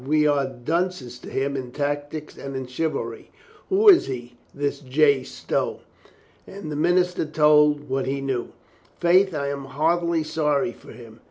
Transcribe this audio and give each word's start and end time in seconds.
"We 0.07 0.25
are 0.25 0.47
dunces 0.47 1.19
to 1.19 1.29
him 1.29 1.55
in 1.55 1.71
tactics 1.71 2.35
and 2.35 2.55
in 2.55 2.65
chivalry. 2.65 3.29
Who 3.69 3.87
is 3.87 4.07
he, 4.07 4.35
this 4.51 4.79
J. 4.79 5.21
Stow?" 5.21 5.81
And 6.47 6.71
the 6.71 6.75
minister 6.75 7.23
told 7.23 7.87
what 7.87 8.07
he 8.07 8.19
knew. 8.19 8.47
"Faith, 8.99 9.35
I 9.35 9.49
am 9.49 9.65
heartily 9.65 10.23
sorry 10.23 10.71
for 10.71 10.91
him. 10.91 11.19